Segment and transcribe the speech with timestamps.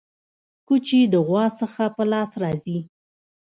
[0.67, 2.77] کوچي د غوا څخه په لاس راځي.